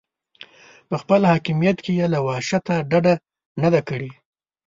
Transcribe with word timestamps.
په 0.87 0.95
خپل 1.01 1.21
حاکمیت 1.31 1.77
کې 1.85 1.91
یې 1.99 2.07
له 2.13 2.19
وحشته 2.27 2.73
ډډه 2.89 3.13
نه 3.61 3.69
ده 3.73 3.81
کړې. 3.89 4.11